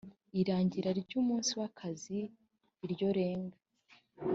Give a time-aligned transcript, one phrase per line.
[0.39, 2.19] irangira ry umunsi w akazi
[2.85, 3.57] iryo renga